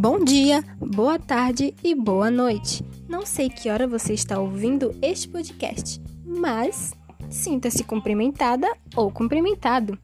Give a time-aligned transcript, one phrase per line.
[0.00, 2.82] Bom dia, boa tarde e boa noite.
[3.06, 6.94] Não sei que hora você está ouvindo este podcast, mas
[7.28, 8.66] sinta-se cumprimentada
[8.96, 9.98] ou cumprimentado.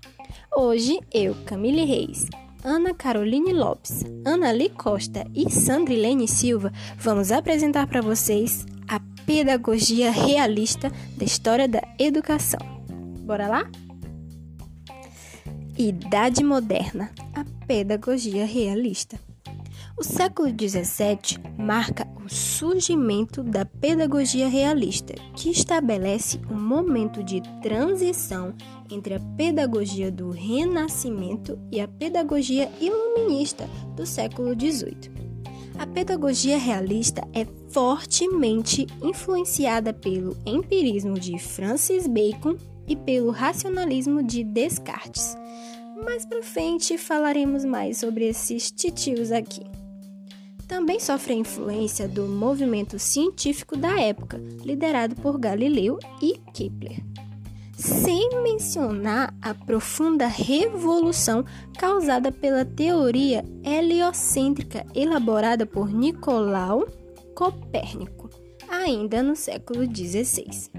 [0.54, 2.26] Hoje eu, Camille Reis,
[2.62, 10.10] Ana Caroline Lopes, Ana Lee Costa e Sandrilene Silva vamos apresentar para vocês a pedagogia
[10.10, 12.60] realista da história da educação.
[13.20, 13.70] Bora lá?
[15.78, 19.18] Idade Moderna, a pedagogia realista.
[19.98, 28.54] O século XVII marca o surgimento da pedagogia realista, que estabelece um momento de transição
[28.90, 35.10] entre a pedagogia do Renascimento e a pedagogia iluminista do século XVIII.
[35.78, 44.44] A pedagogia realista é fortemente influenciada pelo empirismo de Francis Bacon e pelo racionalismo de
[44.44, 45.34] Descartes.
[46.04, 49.62] Mais para frente falaremos mais sobre esses titios aqui
[50.66, 57.02] também sofre a influência do movimento científico da época, liderado por Galileu e Kepler.
[57.76, 61.44] Sem mencionar a profunda revolução
[61.78, 66.86] causada pela teoria heliocêntrica elaborada por Nicolau
[67.34, 68.30] Copérnico,
[68.68, 70.70] ainda no século XVI.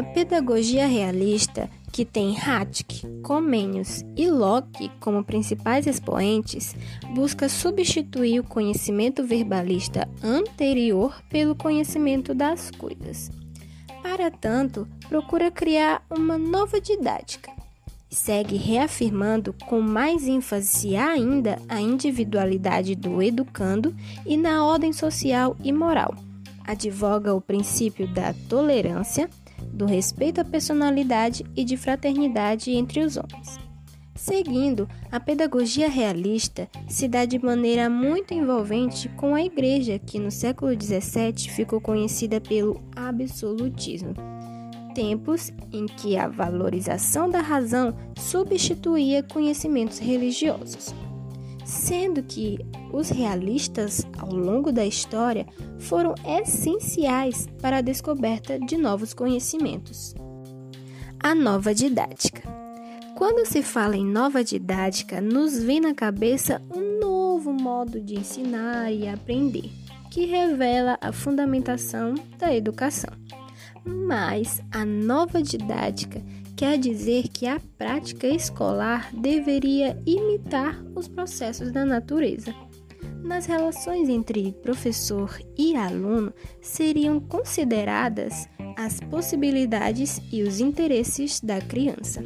[0.00, 6.74] A pedagogia realista que tem Hatke, Comenius e Locke como principais expoentes,
[7.14, 13.30] busca substituir o conhecimento verbalista anterior pelo conhecimento das coisas.
[14.02, 17.52] Para tanto, procura criar uma nova didática.
[18.08, 25.70] Segue reafirmando com mais ênfase ainda a individualidade do educando e na ordem social e
[25.70, 26.14] moral.
[26.64, 29.28] Advoga o princípio da tolerância
[29.66, 33.58] do respeito à personalidade e de fraternidade entre os homens.
[34.14, 40.30] Seguindo, a pedagogia realista se dá de maneira muito envolvente com a Igreja, que no
[40.30, 44.14] século XVII ficou conhecida pelo absolutismo,
[44.94, 50.94] tempos em que a valorização da razão substituía conhecimentos religiosos
[51.70, 52.58] sendo que
[52.92, 55.46] os realistas, ao longo da história,
[55.78, 60.14] foram essenciais para a descoberta de novos conhecimentos.
[61.18, 62.42] A nova didática.
[63.16, 68.90] Quando se fala em nova didática, nos vem na cabeça um novo modo de ensinar
[68.90, 69.70] e aprender,
[70.10, 73.12] que revela a fundamentação da educação.
[73.84, 76.22] Mas a nova didática
[76.56, 82.54] quer dizer que a prática escolar deveria imitar os processos da natureza.
[83.22, 92.22] Nas relações entre professor e aluno seriam consideradas as possibilidades e os interesses da criança.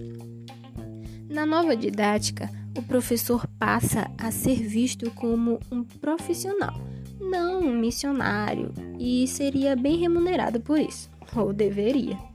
[1.29, 6.75] Na nova didática, o professor passa a ser visto como um profissional,
[7.21, 12.34] não um missionário, e seria bem remunerado por isso, ou deveria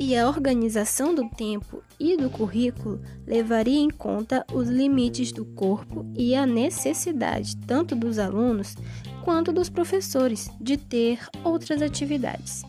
[0.00, 6.10] e a organização do tempo e do currículo levaria em conta os limites do corpo
[6.16, 8.74] e a necessidade tanto dos alunos
[9.22, 12.62] quanto dos professores de ter outras atividades.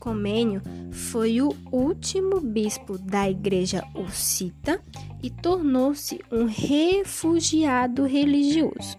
[0.00, 4.82] Comênio foi o último bispo da Igreja Hussita
[5.22, 8.98] e tornou-se um refugiado religioso.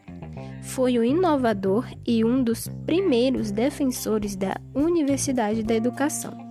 [0.63, 6.45] Foi o inovador e um dos primeiros defensores da Universidade da Educação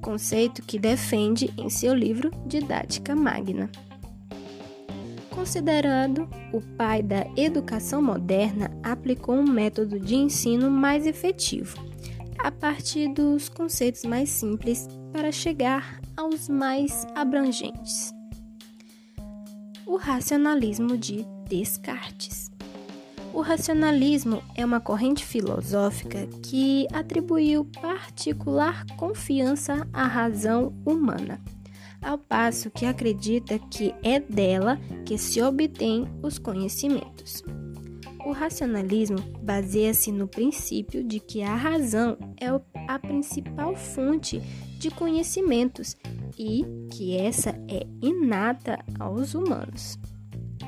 [0.00, 3.70] conceito que defende em seu livro Didática Magna.
[5.30, 11.78] Considerado o pai da educação moderna, aplicou um método de ensino mais efetivo,
[12.38, 18.12] a partir dos conceitos mais simples para chegar aos mais abrangentes.
[19.86, 22.39] O racionalismo de Descartes.
[23.32, 31.40] O racionalismo é uma corrente filosófica que atribuiu particular confiança à razão humana,
[32.02, 37.42] ao passo que acredita que é dela que se obtém os conhecimentos.
[38.26, 42.48] O racionalismo baseia-se no princípio de que a razão é
[42.88, 44.40] a principal fonte
[44.78, 45.96] de conhecimentos
[46.36, 49.98] e que essa é inata aos humanos.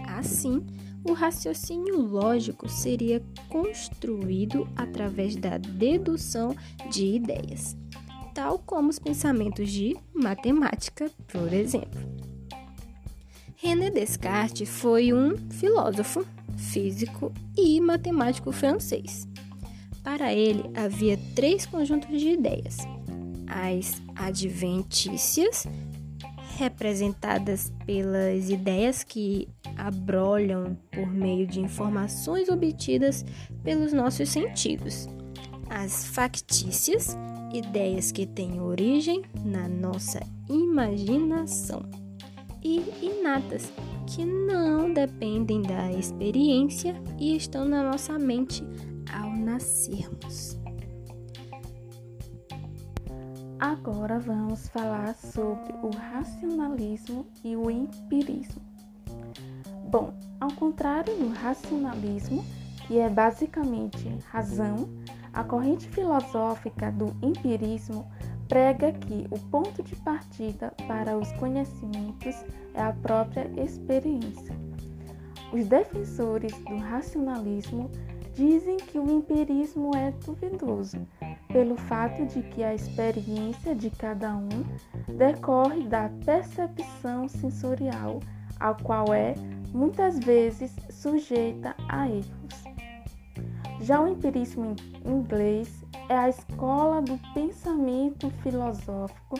[0.06, 0.64] Assim,
[1.04, 6.54] o raciocínio lógico seria construído através da dedução
[6.90, 7.76] de ideias,
[8.34, 12.00] tal como os pensamentos de matemática, por exemplo.
[13.56, 16.26] René Descartes foi um filósofo,
[16.56, 19.26] físico e matemático francês.
[20.02, 22.78] Para ele, havia três conjuntos de ideias:
[23.46, 25.64] as adventícias,
[26.62, 33.24] representadas pelas ideias que abrolham por meio de informações obtidas
[33.64, 35.08] pelos nossos sentidos.
[35.68, 37.16] As factícias,
[37.52, 41.82] ideias que têm origem na nossa imaginação.
[42.62, 43.72] E inatas,
[44.06, 48.62] que não dependem da experiência e estão na nossa mente
[49.12, 50.61] ao nascermos.
[53.62, 58.60] Agora vamos falar sobre o racionalismo e o empirismo.
[59.88, 62.44] Bom, ao contrário do racionalismo,
[62.84, 64.88] que é basicamente razão,
[65.32, 68.04] a corrente filosófica do empirismo
[68.48, 72.34] prega que o ponto de partida para os conhecimentos
[72.74, 74.56] é a própria experiência.
[75.52, 77.92] Os defensores do racionalismo
[78.34, 81.06] dizem que o empirismo é duvidoso,
[81.48, 84.48] pelo fato de que a experiência de cada um
[85.16, 88.20] decorre da percepção sensorial,
[88.58, 89.34] a qual é
[89.72, 92.64] muitas vezes sujeita a erros.
[93.80, 99.38] Já o empirismo inglês é a escola do pensamento filosófico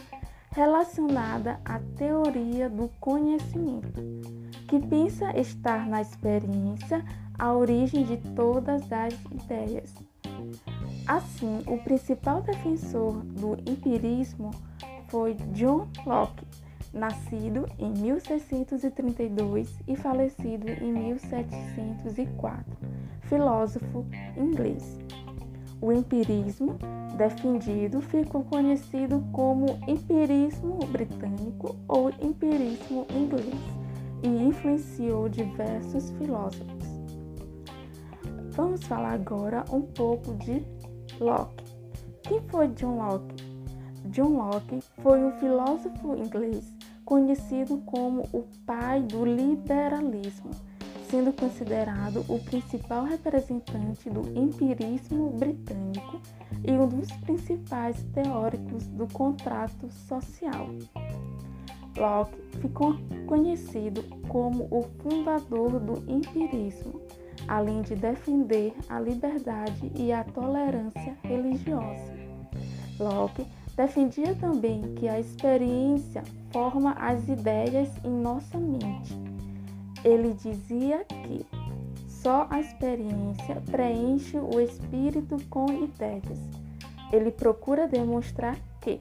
[0.50, 4.00] relacionada à teoria do conhecimento,
[4.72, 7.04] que pensa estar na experiência
[7.38, 9.92] a origem de todas as ideias.
[11.06, 14.50] Assim, o principal defensor do empirismo
[15.08, 16.46] foi John Locke,
[16.90, 22.64] nascido em 1632 e falecido em 1704,
[23.24, 24.06] filósofo
[24.38, 24.98] inglês.
[25.82, 26.78] O empirismo
[27.18, 33.81] defendido ficou conhecido como empirismo britânico ou empirismo inglês
[34.22, 36.92] e influenciou diversos filósofos.
[38.52, 40.62] Vamos falar agora um pouco de
[41.18, 41.64] Locke.
[42.22, 43.44] Quem foi John Locke?
[44.06, 46.72] John Locke foi um filósofo inglês
[47.04, 50.50] conhecido como o pai do liberalismo,
[51.08, 56.20] sendo considerado o principal representante do empirismo britânico
[56.64, 60.68] e um dos principais teóricos do contrato social.
[61.96, 62.96] Locke ficou
[63.26, 67.00] conhecido como o fundador do empirismo
[67.48, 72.12] além de defender a liberdade e a tolerância religiosa.
[72.98, 73.46] Locke
[73.76, 76.22] defendia também que a experiência
[76.52, 79.16] forma as ideias em nossa mente.
[80.04, 81.46] Ele dizia que
[82.08, 86.38] só a experiência preenche o espírito com ideias.
[87.12, 89.00] Ele procura demonstrar que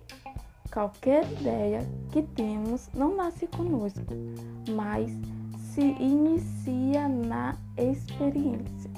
[0.72, 1.80] qualquer ideia
[2.12, 4.02] que temos não nasce conosco,
[4.70, 5.12] mas
[5.74, 8.90] se inicia na experiência.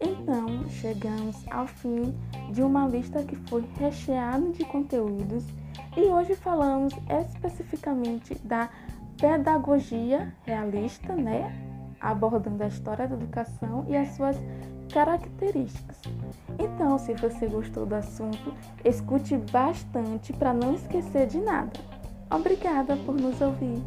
[0.00, 2.14] Então, chegamos ao fim
[2.52, 5.44] de uma lista que foi recheada de conteúdos
[5.96, 8.70] e hoje falamos especificamente da
[9.20, 11.67] pedagogia realista, né?
[12.00, 14.36] Abordando a história da educação e as suas
[14.92, 16.00] características.
[16.58, 18.54] Então, se você gostou do assunto,
[18.84, 21.72] escute bastante para não esquecer de nada.
[22.30, 23.82] Obrigada por nos ouvir.